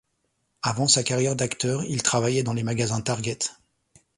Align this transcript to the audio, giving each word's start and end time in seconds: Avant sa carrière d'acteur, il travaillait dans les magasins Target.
Avant 0.63 0.87
sa 0.87 1.03
carrière 1.03 1.35
d'acteur, 1.35 1.83
il 1.83 2.01
travaillait 2.01 2.41
dans 2.41 2.53
les 2.53 2.63
magasins 2.63 3.01
Target. 3.01 3.37